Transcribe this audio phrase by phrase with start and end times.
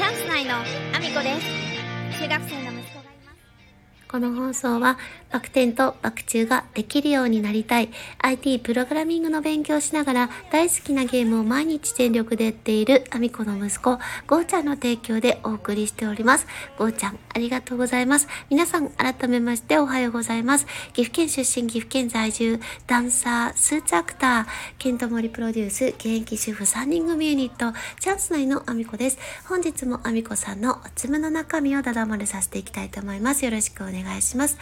[0.00, 2.22] チャンス内のアミコです。
[2.22, 2.72] 中学生の
[4.10, 4.98] この放送は
[5.30, 16.48] バク転とバク宙ができるようになりたい IT プログラミングの勉強しながら大好きなゲームを毎日全力でやっているアミコの息子、ゴーちゃんの提供でお送りしております。
[16.76, 18.26] ゴーちゃん、ありがとうございます。
[18.48, 20.66] 皆さん改めましておはようございます。
[20.92, 22.58] 岐阜県出身、岐阜県在住、
[22.88, 24.46] ダンサー、スーツアクター、
[24.78, 29.18] ケントモリプロデュース、現役主婦3人組ユニット、チャンス内のアミコです。
[29.48, 33.44] 本日もアミコさんのおつむの中身をだだ漏れさせていきたいと思います。
[33.44, 33.99] よろしくお願いします。
[34.02, 34.58] 願いします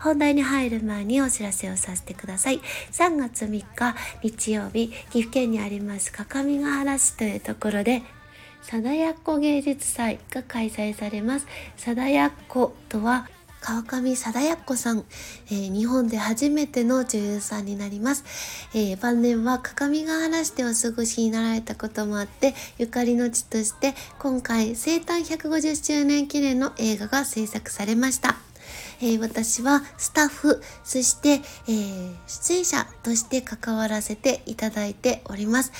[0.00, 2.60] 本題に入る前にお知らせをさせてください。
[2.92, 8.02] 3月3日日曜日、岐阜県にあります各務原市というところで、
[8.62, 11.46] 貞奴芸術祭が開催されます。
[11.76, 13.28] 貞奴とは
[13.60, 15.04] 川上貞奴さん、
[15.48, 18.24] えー、日本で初めての女優さんになります。
[18.74, 28.49] えー、晩年は各務原市でお過ごしになられたこともあって、ゆかりの地として今回生誕150周年記念の映画が制作されました。
[29.00, 35.72] えー、私はスタッフ、そして、えー、出演者として関わらせていただいております。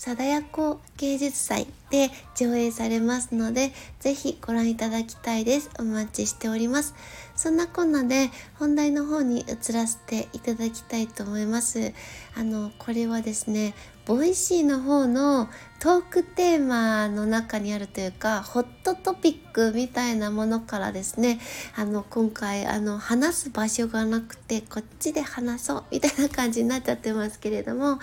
[0.00, 5.68] 貞奴芸術祭で上映されますので、ぜひご覧いただきたいです。
[5.78, 6.94] お待ちしております。
[7.36, 11.92] そんなこんなで本題の方に移らせていただきたいと思います。
[12.34, 13.74] あの、これはですね、
[14.10, 21.38] Voicy の方のトークテーマの中にあるというかホットトピックみたいなものからですね
[21.76, 28.00] あの今回あの話す場所がなくてこっちで話そうみたいな感じになっちゃってますけれども、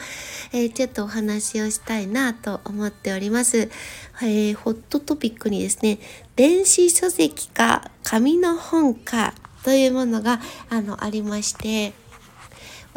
[0.54, 6.00] えー、ちょっとお話をしたいなと思っております、えー、ホットトピックにですね
[6.38, 9.34] 電子書籍か紙の本か
[9.66, 11.92] というものがあのありまして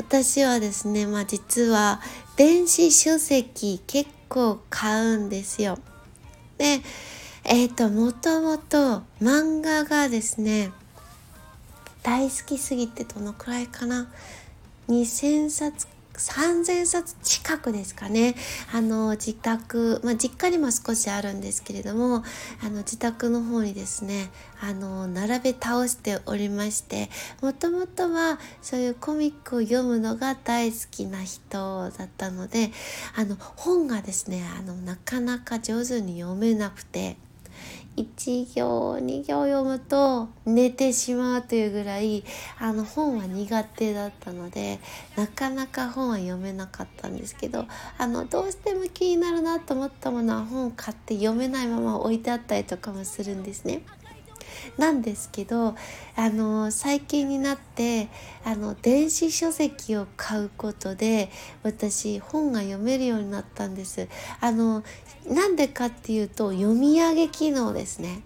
[0.01, 2.01] 私はですね、まあ実は
[2.37, 5.79] 電子書籍結構買うんですよ。
[6.57, 6.81] で、
[7.45, 10.73] えっ、ー、と、もともと漫画がですね、
[12.03, 14.11] 大好きすぎてどのくらいかな
[14.89, 15.87] ?2000 冊
[16.21, 18.35] 3000冊近くですかね
[18.73, 22.23] あの自宅、まあ、実家にも少しあるんですけれども
[22.63, 27.09] あの自宅の方にですねあの並べ倒しておりまして
[27.41, 32.71] もともとはそういうコミックを読むのが大好きな人だったので
[33.17, 37.17] あの本がですねあのなかなか上手に読めなくて。
[37.97, 42.25] 1行2行読むと寝てしまうというぐらい
[42.59, 44.79] あの本は苦手だったので
[45.17, 47.67] なかなか本は読めなかったんですけど
[47.99, 53.83] あのどうしても気になるなと思ったものは本を買って読めないまま置いてあったりとかもするんですね。
[54.79, 55.75] なんですけど
[56.17, 58.09] あの最近になって
[58.45, 61.31] あの電子書籍を買うことで
[61.63, 64.09] 私本が読めるようになったんです。
[64.41, 64.83] あの
[65.27, 68.23] なんでかっていうと読み上げ機能ですね。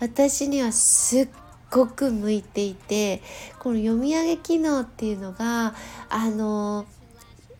[0.00, 1.28] 私にはすっ
[1.70, 3.22] ごく向いていて
[3.58, 5.74] この読み上げ機能っていうのが
[6.10, 6.86] あの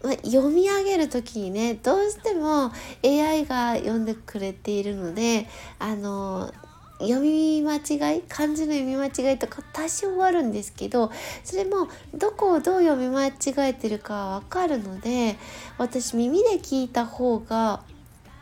[0.03, 2.71] ま読み上げる時にねどうしても
[3.05, 5.47] AI が読んでくれているので
[5.79, 6.53] あの
[6.99, 11.11] 読み間違い漢字の読み間違いとか多少あるんですけど
[11.45, 13.33] それもどこをどう読み間違
[13.71, 15.37] えてるかわかるので
[15.79, 17.83] 私耳で聞いた方が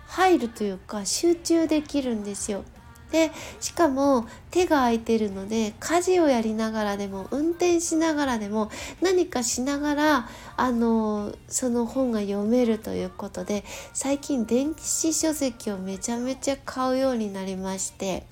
[0.07, 2.65] 入るというか集中できるんですよ。
[3.11, 8.73] でしかも手が空いてるので家事をやりながらでも運転しながらでも
[9.03, 13.63] 何かしながらあのその本が読めるということで
[13.93, 18.27] 最近電子書籍をめちゃめちゃ買うようになりまして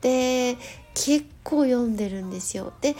[0.00, 0.56] で
[0.94, 2.72] 結構読んでるんですよ。
[2.80, 2.94] で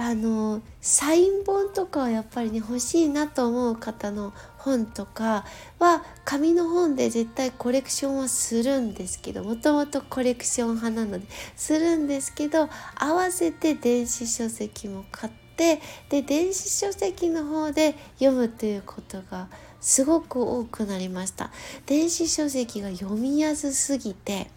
[0.00, 5.44] あのサイン本とかはやっぱりね欲しいなと思う方の本とか
[5.80, 11.26] は紙の本で絶対コレクションはするんですけどもともとコレクション派なので
[11.56, 19.48] するんですけど合わせて電子書籍も買ってで電子書籍の方で読むということが
[19.80, 21.50] すごく多くなりました
[21.86, 24.48] 電子書籍が読みやすすぎて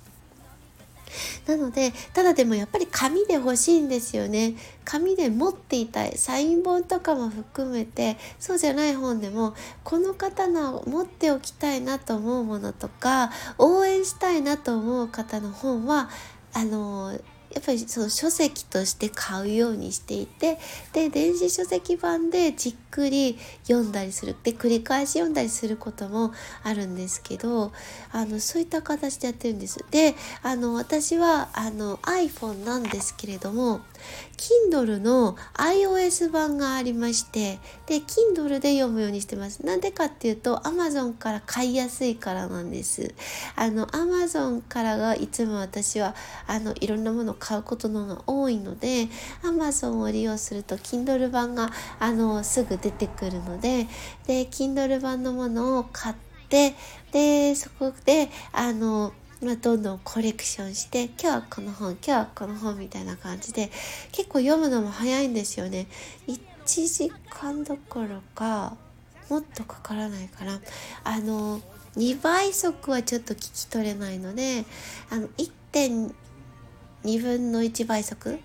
[1.48, 4.56] なのでただでもやっぱり紙で欲しいんですよね。
[4.84, 6.18] 紙で持っていたい。
[6.18, 9.54] サイン本とかも含めてそうじゃない本でも
[9.84, 16.10] この方の持っておきたいなと思うものとか応援したいなと思う方の本は
[16.54, 17.18] あの
[17.54, 20.58] やっぱりその書籍として買うようにしていて
[20.94, 26.34] で電子書籍版でじっくり読んだりするで繰り返し読んだりすることも
[26.64, 27.72] あるんですけど
[28.12, 29.84] あのそういった形でやってるんです。
[29.92, 33.82] であの私はあの iPhone なんですけれども
[34.42, 39.64] Kindle の iOS 版がありましてで Kindle で読むようにしてます。
[39.64, 43.14] なんでかっていうと Amazon から買いやすいからなんです。
[43.56, 46.16] あの Amazon からがいつも私は
[46.48, 49.10] あのいろんなものを買うことの方が多いので
[49.44, 53.88] Amazon を利用すると Kindle 版があのすぐ出てくるので
[54.26, 56.16] で Kindle 版のものを買っ
[56.50, 56.76] て
[57.12, 63.72] でそこであのまあ、どんどんコレクションして今日はこの本今日はこの本みたいな感じで
[64.12, 65.88] 結構読むのも早いんですよね。
[66.28, 68.78] 1時間どころか
[69.30, 70.60] もっとかからないから
[71.04, 71.60] あの
[71.96, 74.64] 2倍速はちょっと聞き取れないので
[75.10, 76.14] あの1.2
[77.22, 78.38] 分の1倍速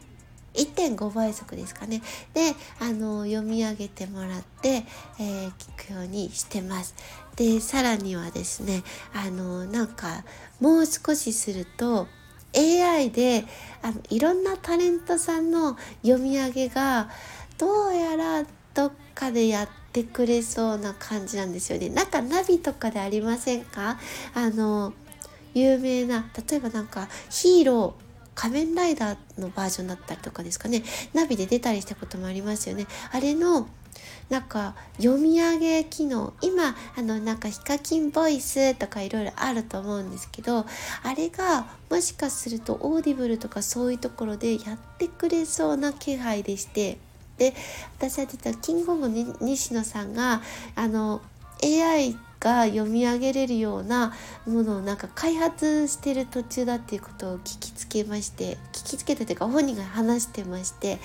[0.56, 2.02] 1.5倍速ですかね。
[2.34, 4.84] であの読み上げてもらって、
[5.18, 6.94] えー、聞くようにしてます。
[7.36, 8.82] でさらにはですね
[9.14, 10.24] あのなんか
[10.60, 12.08] もう少しすると
[12.56, 13.44] AI で
[13.82, 17.10] あのいろんなタレントさんの読み上げが
[17.58, 18.44] どうやら
[18.74, 21.90] どっかでやってくれそうな感じなんですよね。
[21.90, 23.98] なんかナビとかでありませんか？
[24.34, 24.94] あの
[25.54, 28.05] 有名な例えばなんかヒーロー
[28.36, 30.84] 仮面ライダーのバージョンだったりとかですかね。
[31.14, 32.86] ナビで出たりしたこともありますよね。
[33.10, 33.66] あれの
[34.28, 36.34] なんか読み上げ機能。
[36.42, 40.66] 今あのなんかヒカキンボイスとかいろいろあると思うんですけど
[41.02, 46.98] あれがもしかすると Audible とかそういうところでやってくれそうな気配でして。
[47.38, 47.54] で
[47.98, 49.08] 私は実はキングオブ
[49.40, 50.40] 西野さんが
[50.74, 51.20] あの
[51.62, 54.12] AI が読み上げれるような
[54.46, 60.98] ものをなんか開発してる途中だっていうことを聞きつけまして聞きつけたというか本人が話してまして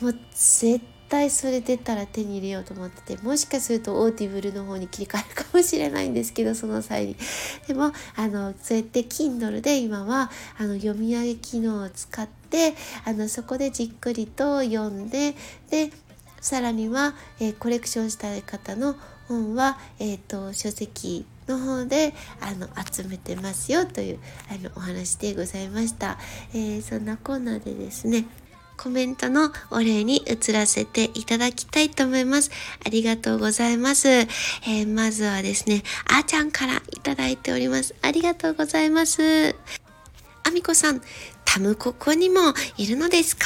[0.00, 7.16] もう絶対それ出たら手に入れようと思っててもしかすると Audible の方に切り替えるかもしれないんですけどその際に。
[7.66, 15.34] でもあのそうやって Kindle で今はあの読み上げ機能を使ってあのそこでじっくりと読んで
[15.68, 15.90] で
[16.40, 18.94] さらには、えー、コレクションしたい方の
[19.30, 24.18] 本は、えーと、書籍の方であの集めてますよという
[24.50, 26.18] あのお話でございました、
[26.52, 28.26] えー、そんなコーナーでですね
[28.76, 32.50] コメントのお礼に移らせていただきたいと思います。
[32.82, 34.08] ありがとうございます。
[34.08, 37.94] えー、まずはですね、あーちゃんからいただいております。
[38.00, 39.54] ありがとうございます。
[40.44, 41.02] あみこさん、
[41.44, 43.44] タムココにもいるのですか？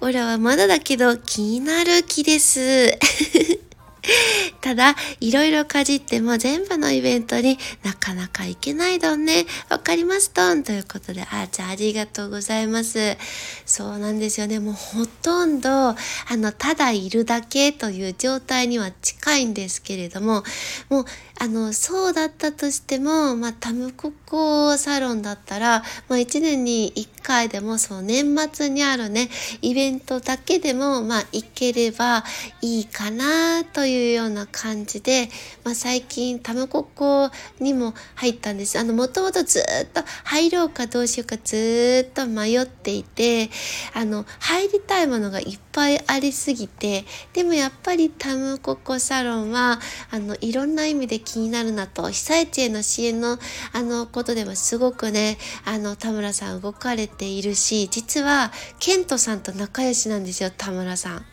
[0.00, 2.98] オラはまだだけど気になる気です。
[4.60, 9.46] ただ、いろいろかじっても全部のイベントになかなか行けないどんね。
[9.68, 13.16] わかりますとんということで、あーちゃんありがとうございます。
[13.64, 14.60] そうなんですよね。
[14.60, 15.96] もうほとんど、あ
[16.30, 20.44] の、ただいるだけという状態には近いんですけれども、
[20.88, 21.04] もう
[21.38, 29.28] あのそうだったとしても、まあ、タムココサロンだったら、まあ、1年に1回でもその年末にあるね
[29.60, 32.24] イベントだけでも、まあ、行ければ
[32.62, 35.28] いいかなといううような感じで、
[35.64, 43.50] まあ、最近タムココにも入ったんですあのもともとずっと入ろうかどうしようかずっと迷っていて
[43.94, 49.78] あの入りたいものがいっぱいありすぎてでもやっぱりタムココサロンは
[50.10, 53.38] あのいろんな意味で気になるなと被災地への支援の
[53.72, 61.26] あのことでもすごくねあの田村さん動かれているし実はケントさんと仲良しなんですよ田村さん。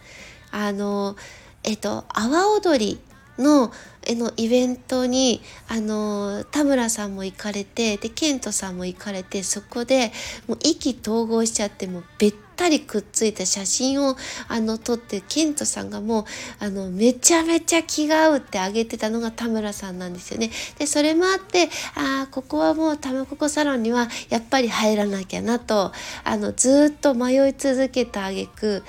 [0.52, 1.16] あの
[1.64, 3.00] えっと阿波踊り
[3.38, 3.72] の
[4.06, 10.12] えのイベントにあの田村さんも行かれてでケントさんも行かれてそこで
[10.48, 14.16] もう意気投合しちゃってもうべったりくっついた写真を
[14.48, 16.26] あの撮ってケントさんがもう
[16.60, 20.52] あのめちゃめちゃ気が合うってあげてたのが田村さんなんですよね。
[20.78, 25.92] でそれもあってああここはもうタムココサロンにはやっぱり入らなきゃなと
[26.24, 28.84] あのずっと迷い続けた挙句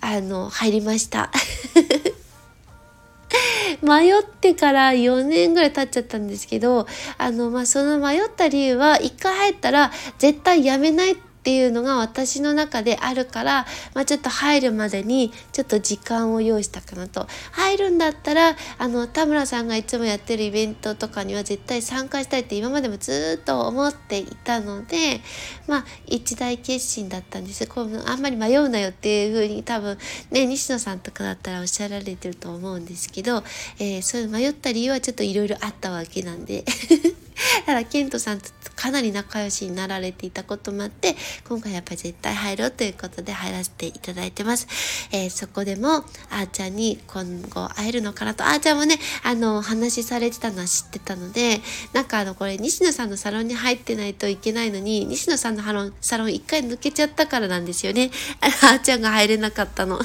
[0.00, 1.30] あの入りました。
[3.82, 6.86] 迷ってから4年ぐらい経っちゃったんですけど
[7.18, 17.26] あのまあその迷った理由は一回入ったら絶対やめないってっていうのが私の中であるから、まあ、ちょっと入るまでにちょっと時間を用意したかなと。
[17.52, 25.22] 入るんだったらあの田村さんがいつもやってるイベントとかには絶対参加したいって今までもずっと思っていたので
[25.66, 27.66] まあ一大決心だったんです。
[27.66, 29.96] こうあんまり迷うなよっていうふうに多分
[30.30, 33.42] ね西野さんとかだったらおっしゃられてると思うんですけど、
[33.78, 36.64] えー、そういう迷った理由はちょっといろいろあったわけなんで。
[37.64, 41.14] ただケントさんとかなり仲良しになられていたこともあって
[41.46, 44.66] 今回やっぱり絶対入ろうということで入らせていただいてます、
[45.12, 48.44] えー、そこでもあーちゃんに今後会えるのかなと。
[48.44, 51.60] あーちゃんもねあの話されてたのは知ってたので
[51.92, 58.10] なんかあのこれ西野さんのサロンに入ってないといけないのに西野さんのサロンサロン一回抜けちゃったからなんですよね。
[58.40, 60.00] あーちゃんが入れなかったの。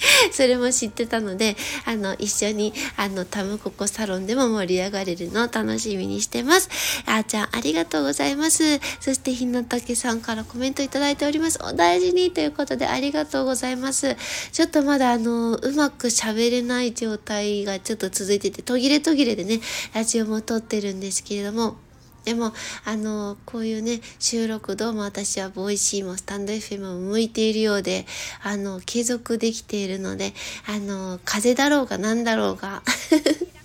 [0.32, 6.68] それも知ってたので、あの、一緒に、あの、タムココサロンでも盛り上がれるのを楽しみにしてます。
[7.06, 8.80] あーちゃん、ありがとうございます。
[9.00, 11.58] そして、ひなたけさんからコメントいただいております。
[11.62, 14.16] お大事にということで、ありがとうございます。
[14.52, 19.60] ちょっとまだ、あの、うまく喋れない状態がちょっと続いてて、途切れ途切れでね、
[19.94, 21.76] ラジオも撮ってるんですけれども、
[22.24, 22.52] でも
[22.84, 28.06] あのこういうね収録どうも私はボイシーもスタンド FM も向いているようで
[28.42, 30.32] あの継続できているので
[30.66, 32.82] あの風邪だろうが何だろうが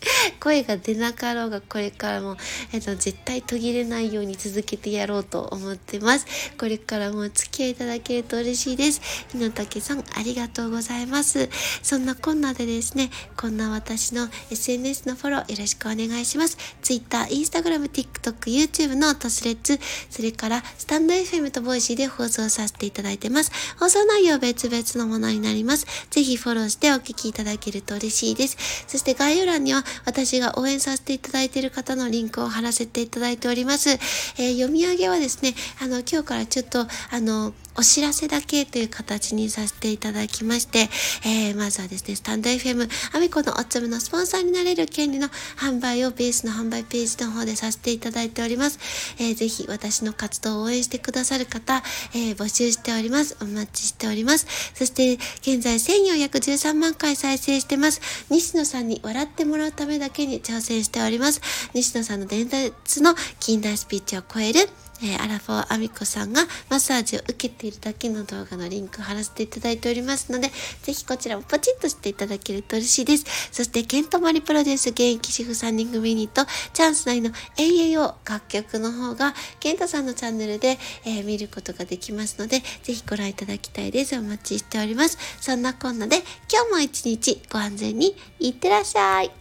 [0.40, 2.38] 声が出なかろうがこれからも、
[2.72, 6.26] えっと、絶対途切れないように続けてやろうと思ってます。
[6.58, 9.02] これからもお付き合いいただけると嬉しいです。
[9.32, 11.50] ひのたけさん、ありがとうございます。
[11.82, 16.58] そんなこんなでですね、こんな私の SNS のフォローよろしくお願いします。
[16.82, 23.52] Twitter、Instagram、TikTok、YouTube のトスレッツ、それからスタンド FM と Voicy で放送させていただいてます。
[23.80, 25.86] 放送内容別々のものになります。
[26.10, 28.58] ぜひフォローしてお聞きいただけると嬉しいです。
[28.88, 33.90] そして概要欄には私が応援させていただいている方のリンクを貼らせていただいております。
[33.90, 40.90] えー、読み上げはですね、あの、今日からちょっと、あの、お知らせだけという形にさせていただきまして、
[41.26, 45.28] えー、まずはですね、スタンド FM、アミコのおつむのスポンサーになれる権利の
[45.58, 48.80] 販売をベースの販売ページの方でさせていただいております。
[49.20, 53.38] えー、ぜひ私の活動を応援してくださる方、えー、募集しております。
[53.42, 54.48] お待ちしております。
[54.74, 58.02] そして、現在1413万回再生してます。
[58.30, 61.42] 西野さんに笑ってもらうためだけに挑戦しております。
[61.74, 64.70] 西野さんの伝説の近代スピーチを超える
[65.02, 70.50] えー、アラフォーアミコさんがマッサージを受けているだけの動画のリンクを貼らせていただいておりますので、
[70.84, 73.26] ぜひこちらもポチッとしていただけると嬉しいです。
[73.52, 84.18] そして、ケントマリプロデュース現役主婦3人組ユニット、チャンス内の AAO 楽曲の方が、ケントさんのチャンネルで、えー、見ることができますので、ぜひご覧いただきたいです。
[84.18, 85.18] お待ちしております。
[85.42, 86.18] そんなこんなで、
[86.52, 89.32] 今日も一日ご安全にいってらっしゃい。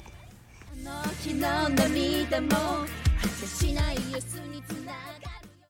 [0.87, 2.49] あの日の涙も
[3.21, 3.95] 果てしない